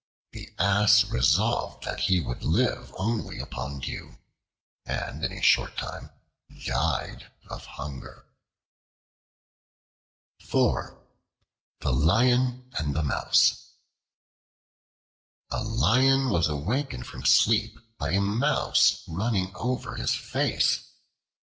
[0.31, 4.17] The Ass resolved that he would live only upon dew,
[4.83, 6.09] and in a short time
[6.65, 8.25] died of hunger.
[10.49, 10.95] The
[11.93, 13.73] Lion And The Mouse
[15.51, 20.81] A LION was awakened from sleep by a Mouse running over his face.